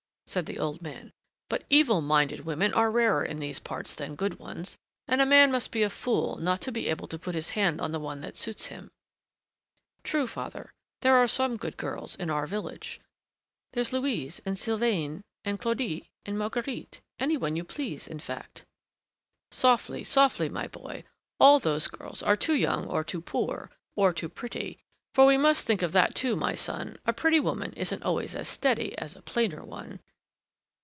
said 0.27 0.45
the 0.45 0.57
old 0.59 0.81
man. 0.81 1.11
"But 1.49 1.65
evil 1.69 1.99
minded 1.99 2.45
women 2.45 2.73
are 2.73 2.89
rarer 2.89 3.21
in 3.25 3.39
these 3.41 3.59
parts 3.59 3.93
than 3.93 4.15
good 4.15 4.39
ones, 4.39 4.77
and 5.05 5.19
a 5.19 5.25
man 5.25 5.51
must 5.51 5.71
be 5.71 5.83
a 5.83 5.89
fool 5.89 6.37
not 6.37 6.61
to 6.61 6.71
be 6.71 6.87
able 6.87 7.09
to 7.09 7.19
put 7.19 7.35
his 7.35 7.49
hand 7.49 7.81
on 7.81 7.91
the 7.91 7.99
one 7.99 8.21
that 8.21 8.37
suits 8.37 8.67
him." 8.67 8.91
"True, 10.05 10.27
father: 10.27 10.71
there 11.01 11.15
are 11.17 11.27
some 11.27 11.57
good 11.57 11.75
girls 11.75 12.15
in 12.15 12.29
our 12.29 12.47
village. 12.47 13.01
There's 13.73 13.91
Louise 13.91 14.41
and 14.45 14.57
Sylvaine 14.57 15.21
and 15.43 15.59
Claudie 15.59 16.07
and 16.25 16.39
Marguerite 16.39 17.01
any 17.19 17.35
one 17.35 17.57
you 17.57 17.65
please, 17.65 18.07
in 18.07 18.21
fact." 18.21 18.63
"Softly, 19.51 20.01
softly, 20.01 20.47
my 20.47 20.65
boy, 20.67 21.03
all 21.41 21.59
those 21.59 21.89
girls 21.89 22.23
are 22.23 22.37
too 22.37 22.55
young 22.55 22.87
or 22.87 23.03
too 23.03 23.19
poor 23.19 23.69
or 23.97 24.13
too 24.13 24.29
pretty; 24.29 24.79
for 25.13 25.25
we 25.25 25.37
must 25.37 25.67
think 25.67 25.81
of 25.81 25.91
that, 25.91 26.15
too, 26.15 26.37
my 26.37 26.55
son. 26.55 26.97
A 27.05 27.11
pretty 27.11 27.41
woman 27.41 27.73
isn't 27.73 28.03
always 28.03 28.33
as 28.33 28.47
steady 28.47 28.97
as 28.97 29.17
a 29.17 29.21
plainer 29.21 29.65
one." 29.65 29.99